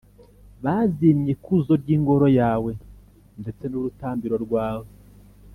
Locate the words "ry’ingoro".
1.81-2.27